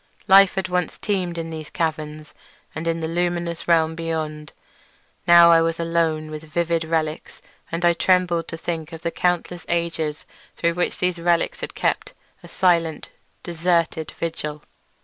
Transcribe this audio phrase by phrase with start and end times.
[0.27, 2.33] Life had once teemed in these caverns
[2.73, 4.51] and in the luminous realm beyond;
[5.27, 7.39] now I was alone with vivid relics,
[7.71, 10.25] and I trembled to think of the countless ages
[10.55, 14.63] through which these relics had kept a silent and deserted vigil.